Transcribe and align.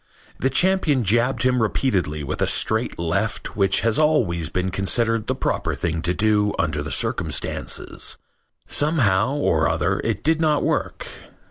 The 0.39 0.49
champion 0.49 1.03
jabbed 1.03 1.43
him 1.43 1.61
repeatedly 1.61 2.23
with 2.23 2.41
a 2.41 2.47
straight 2.47 2.97
left 2.97 3.55
which 3.55 3.81
has 3.81 3.99
always 3.99 4.49
been 4.49 4.71
considered 4.71 5.27
the 5.27 5.35
proper 5.35 5.75
thing 5.75 6.01
to 6.01 6.13
do 6.15 6.55
under 6.57 6.81
the 6.81 6.89
circumstances. 6.89 8.17
Somehow 8.67 9.35
or 9.35 9.67
other 9.69 9.99
it 9.99 10.23
did 10.23 10.41
not 10.41 10.63
work. 10.63 11.05